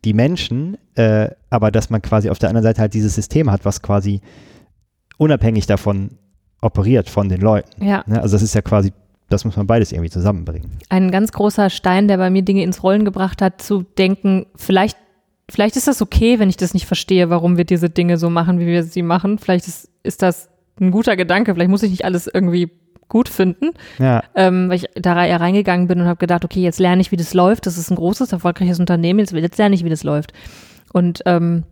[0.05, 3.65] die Menschen, äh, aber dass man quasi auf der anderen Seite halt dieses System hat,
[3.65, 4.21] was quasi
[5.17, 6.11] unabhängig davon
[6.61, 7.83] operiert von den Leuten.
[7.83, 8.21] ja, Ne?
[8.21, 8.93] Also das ist ja quasi,
[9.33, 10.71] das muss man beides irgendwie zusammenbringen.
[10.89, 14.97] ein ganz großer Stein, der bei mir Dinge ins Rollen gebracht hat, zu denken, vielleicht
[15.51, 18.59] vielleicht ist das okay, wenn ich das nicht verstehe, warum wir diese Dinge so machen,
[18.59, 19.37] wie wir sie machen.
[19.39, 21.53] Vielleicht ist, ist das ein guter Gedanke.
[21.53, 22.71] Vielleicht muss ich nicht alles irgendwie
[23.09, 24.23] gut finden, Ja.
[24.35, 27.33] ähm, weil ich da reingegangen bin und habe gedacht, okay, jetzt lerne ich, wie das
[27.33, 27.65] läuft.
[27.65, 29.19] Das ist ein großes, erfolgreiches Unternehmen.
[29.19, 30.31] Jetzt, jetzt lerne ich, wie das läuft.
[30.93, 31.63] Und ähm,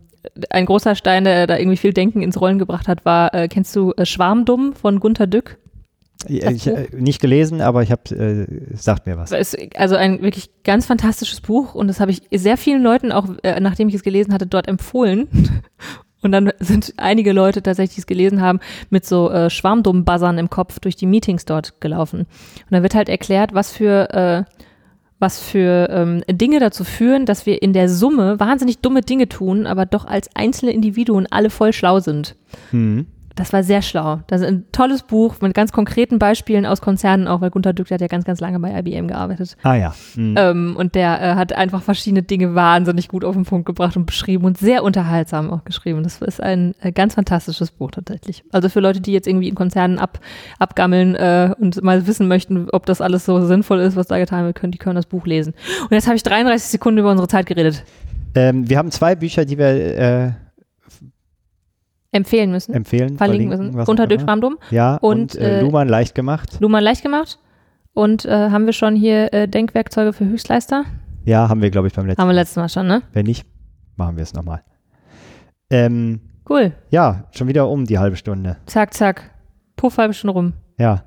[0.50, 3.74] ein großer Stein, der da irgendwie viel Denken ins Rollen gebracht hat, war, äh, kennst
[3.74, 5.58] du äh, Schwarmdumm von Gunther Dück?
[6.28, 9.32] Ich, ich, äh, nicht gelesen, aber ich habe, äh, sagt mir was.
[9.32, 13.12] Es ist also ein wirklich ganz fantastisches Buch und das habe ich sehr vielen Leuten
[13.12, 15.28] auch, äh, nachdem ich es gelesen hatte, dort empfohlen.
[16.22, 20.50] Und dann sind einige Leute tatsächlich, die es gelesen haben, mit so äh, Schwarmdumm-Buzzern im
[20.50, 22.20] Kopf durch die Meetings dort gelaufen.
[22.20, 24.44] Und dann wird halt erklärt, was für, äh,
[25.18, 29.66] was für ähm, Dinge dazu führen, dass wir in der Summe wahnsinnig dumme Dinge tun,
[29.66, 32.36] aber doch als einzelne Individuen alle voll schlau sind.
[32.70, 33.06] Hm.
[33.34, 34.20] Das war sehr schlau.
[34.26, 37.90] Das ist ein tolles Buch mit ganz konkreten Beispielen aus Konzernen auch, weil Gunter Dück
[37.90, 39.56] hat ja ganz, ganz lange bei IBM gearbeitet.
[39.62, 39.94] Ah ja.
[40.14, 40.34] Hm.
[40.36, 44.06] Ähm, und der äh, hat einfach verschiedene Dinge wahnsinnig gut auf den Punkt gebracht und
[44.06, 46.02] beschrieben und sehr unterhaltsam auch geschrieben.
[46.02, 48.44] Das ist ein äh, ganz fantastisches Buch tatsächlich.
[48.52, 50.20] Also für Leute, die jetzt irgendwie in Konzernen ab,
[50.58, 54.44] abgammeln äh, und mal wissen möchten, ob das alles so sinnvoll ist, was da getan
[54.44, 55.54] wird, können die können das Buch lesen.
[55.82, 57.84] Und jetzt habe ich 33 Sekunden über unsere Zeit geredet.
[58.34, 60.32] Ähm, wir haben zwei Bücher, die wir äh,
[62.12, 62.74] Empfehlen müssen.
[62.74, 63.16] empfehlen.
[63.16, 63.90] verlinken verlinken, müssen.
[63.90, 64.28] Unter Dirk immer.
[64.28, 64.58] Schwarmdumm.
[64.70, 66.58] Ja, und, Und, äh, äh, Luhmann leicht gemacht.
[66.60, 67.38] Luhmann leicht gemacht.
[67.94, 70.84] Und äh, haben wir schon hier äh, Denkwerkzeuge für Höchstleister?
[71.24, 73.02] Ja, haben wir, glaube ich, beim letzten Haben wir letztes Mal schon, ne?
[73.12, 73.46] Wenn nicht,
[73.96, 74.62] machen wir es nochmal.
[75.70, 76.72] Ähm, Cool.
[76.90, 78.56] ja, schon wieder um die halbe Stunde.
[78.66, 79.30] Zack, zack.
[79.76, 80.52] Puff, halbe Stunde rum.
[80.78, 81.04] Ja,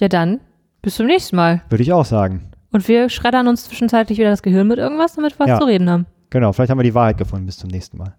[0.00, 0.40] Ja dann,
[0.82, 1.62] bis zum nächsten Mal.
[1.70, 2.50] würde ich auch sagen.
[2.72, 5.58] Und wir schreddern uns zwischenzeitlich wieder das Gehirn mit irgendwas, damit wir was Ja.
[5.60, 6.06] zu reden haben.
[6.30, 8.14] Genau, vielleicht haben wir die Wahrheit gefunden bis zum nächsten Mal.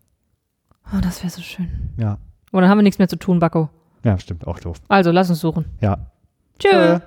[0.91, 1.69] Oh, das wäre so schön.
[1.98, 2.17] Ja,
[2.52, 3.69] Und dann haben wir nichts mehr zu tun, Bacco.
[4.04, 4.78] ja, stimmt, auch doof.
[4.88, 5.65] Also, lass uns suchen.
[5.82, 6.08] Ja.
[6.60, 7.00] Tschö.